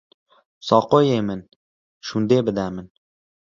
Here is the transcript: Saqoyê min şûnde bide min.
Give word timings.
Saqoyê 0.67 1.19
min 1.27 1.41
şûnde 2.05 2.37
bide 2.45 2.67
min. 2.75 2.87